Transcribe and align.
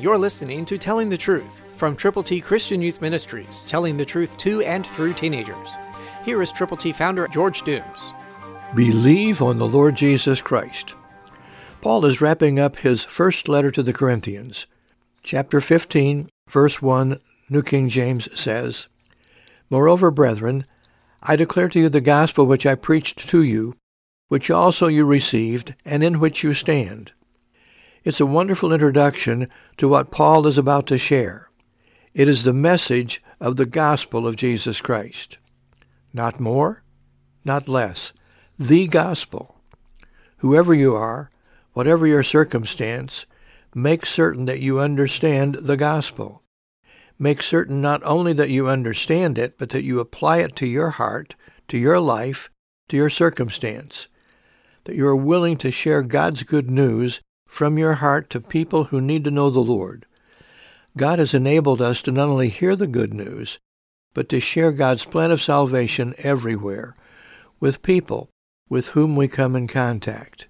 You're 0.00 0.16
listening 0.16 0.64
to 0.64 0.78
Telling 0.78 1.10
the 1.10 1.18
Truth 1.18 1.74
from 1.76 1.94
Triple 1.94 2.22
T 2.22 2.40
Christian 2.40 2.80
Youth 2.80 3.02
Ministries, 3.02 3.66
telling 3.68 3.98
the 3.98 4.04
truth 4.06 4.34
to 4.38 4.62
and 4.62 4.86
through 4.86 5.12
teenagers. 5.12 5.76
Here 6.24 6.40
is 6.40 6.50
Triple 6.50 6.78
T 6.78 6.90
founder 6.90 7.28
George 7.28 7.60
Dooms. 7.64 8.14
Believe 8.74 9.42
on 9.42 9.58
the 9.58 9.68
Lord 9.68 9.96
Jesus 9.96 10.40
Christ. 10.40 10.94
Paul 11.82 12.06
is 12.06 12.22
wrapping 12.22 12.58
up 12.58 12.76
his 12.76 13.04
first 13.04 13.46
letter 13.46 13.70
to 13.72 13.82
the 13.82 13.92
Corinthians. 13.92 14.66
Chapter 15.22 15.60
15, 15.60 16.30
verse 16.48 16.80
1, 16.80 17.20
New 17.50 17.62
King 17.62 17.90
James 17.90 18.26
says, 18.40 18.86
Moreover, 19.68 20.10
brethren, 20.10 20.64
I 21.22 21.36
declare 21.36 21.68
to 21.68 21.78
you 21.78 21.90
the 21.90 22.00
gospel 22.00 22.46
which 22.46 22.64
I 22.64 22.74
preached 22.74 23.28
to 23.28 23.42
you, 23.42 23.76
which 24.28 24.50
also 24.50 24.86
you 24.86 25.04
received, 25.04 25.74
and 25.84 26.02
in 26.02 26.20
which 26.20 26.42
you 26.42 26.54
stand. 26.54 27.12
It's 28.10 28.18
a 28.18 28.26
wonderful 28.26 28.72
introduction 28.72 29.48
to 29.76 29.86
what 29.86 30.10
Paul 30.10 30.48
is 30.48 30.58
about 30.58 30.88
to 30.88 30.98
share. 30.98 31.48
It 32.12 32.26
is 32.26 32.42
the 32.42 32.52
message 32.52 33.22
of 33.38 33.54
the 33.54 33.66
gospel 33.66 34.26
of 34.26 34.34
Jesus 34.34 34.80
Christ. 34.80 35.38
Not 36.12 36.40
more, 36.40 36.82
not 37.44 37.68
less. 37.68 38.12
The 38.58 38.88
gospel. 38.88 39.60
Whoever 40.38 40.74
you 40.74 40.96
are, 40.96 41.30
whatever 41.72 42.04
your 42.04 42.24
circumstance, 42.24 43.26
make 43.76 44.04
certain 44.04 44.44
that 44.46 44.58
you 44.58 44.80
understand 44.80 45.58
the 45.60 45.76
gospel. 45.76 46.42
Make 47.16 47.44
certain 47.44 47.80
not 47.80 48.02
only 48.02 48.32
that 48.32 48.50
you 48.50 48.66
understand 48.66 49.38
it, 49.38 49.56
but 49.56 49.70
that 49.70 49.84
you 49.84 50.00
apply 50.00 50.38
it 50.38 50.56
to 50.56 50.66
your 50.66 50.90
heart, 50.90 51.36
to 51.68 51.78
your 51.78 52.00
life, 52.00 52.50
to 52.88 52.96
your 52.96 53.08
circumstance. 53.08 54.08
That 54.82 54.96
you 54.96 55.06
are 55.06 55.14
willing 55.14 55.56
to 55.58 55.70
share 55.70 56.02
God's 56.02 56.42
good 56.42 56.68
news 56.68 57.20
from 57.50 57.76
your 57.76 57.94
heart 57.94 58.30
to 58.30 58.40
people 58.40 58.84
who 58.84 59.00
need 59.00 59.24
to 59.24 59.30
know 59.30 59.50
the 59.50 59.58
Lord. 59.58 60.06
God 60.96 61.18
has 61.18 61.34
enabled 61.34 61.82
us 61.82 62.00
to 62.02 62.12
not 62.12 62.28
only 62.28 62.48
hear 62.48 62.76
the 62.76 62.86
good 62.86 63.12
news, 63.12 63.58
but 64.14 64.28
to 64.28 64.38
share 64.38 64.70
God's 64.70 65.04
plan 65.04 65.32
of 65.32 65.42
salvation 65.42 66.14
everywhere 66.18 66.94
with 67.58 67.82
people 67.82 68.30
with 68.68 68.90
whom 68.90 69.16
we 69.16 69.26
come 69.26 69.56
in 69.56 69.66
contact, 69.66 70.46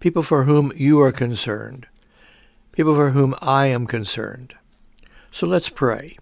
people 0.00 0.24
for 0.24 0.44
whom 0.44 0.72
you 0.74 1.00
are 1.00 1.12
concerned, 1.12 1.86
people 2.72 2.96
for 2.96 3.12
whom 3.12 3.32
I 3.40 3.66
am 3.66 3.86
concerned. 3.86 4.56
So 5.30 5.46
let's 5.46 5.70
pray. 5.70 6.18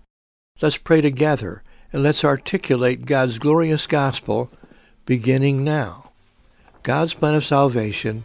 Let's 0.61 0.77
pray 0.77 1.01
together 1.01 1.63
and 1.95 2.03
let's 2.03 2.25
articulate 2.25 3.07
God's 3.07 3.39
glorious 3.39 3.87
gospel 3.87 4.51
beginning 5.07 5.65
now. 5.65 6.11
God's 6.83 7.15
plan 7.15 7.35
of 7.35 7.45
salvation 7.45 8.25